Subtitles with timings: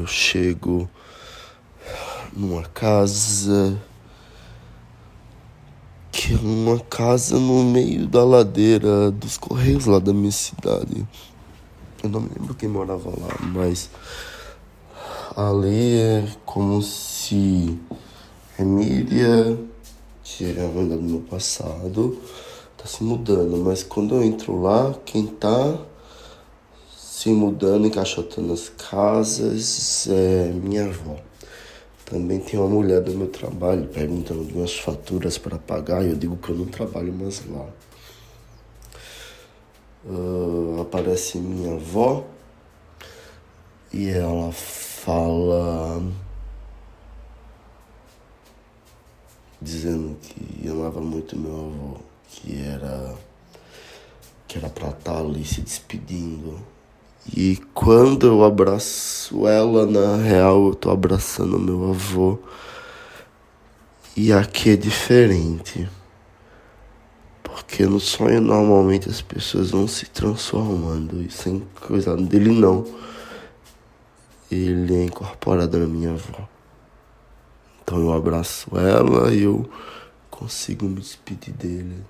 [0.00, 0.88] eu chego
[2.32, 3.80] numa casa
[6.12, 11.06] que é uma casa no meio da ladeira dos Correios lá da minha cidade.
[12.02, 13.90] Eu não me lembro quem morava lá, mas
[15.36, 17.78] ali é como se
[18.58, 19.58] Emília,
[20.24, 22.18] que é mãe do meu passado,
[22.76, 25.78] tá se mudando, mas quando eu entro lá, quem tá
[27.26, 31.16] se mudando, encaixotando as casas é minha avó.
[32.04, 36.14] Também tem uma mulher do meu trabalho perguntando de umas faturas para pagar e eu
[36.14, 37.66] digo que eu não trabalho mais lá.
[40.04, 42.24] Uh, aparece minha avó
[43.92, 46.00] e ela fala
[49.60, 51.96] dizendo que amava muito meu avô,
[52.30, 53.16] que era
[54.46, 56.75] que era para estar tá ali se despedindo
[57.34, 62.38] e quando eu abraço ela, na real, eu tô abraçando meu avô.
[64.16, 65.88] E aqui é diferente.
[67.42, 71.20] Porque no sonho normalmente as pessoas vão se transformando.
[71.22, 72.84] E sem coisa dele não.
[74.50, 76.48] Ele é incorporado na minha avó.
[77.82, 79.68] Então eu abraço ela e eu
[80.30, 82.04] consigo me despedir dele.